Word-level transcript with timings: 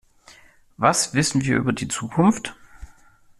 Was 0.77 1.13
wissen 1.13 1.43
wir 1.45 1.57
über 1.57 1.73
die 1.73 1.87
Zukunft? 1.87 2.55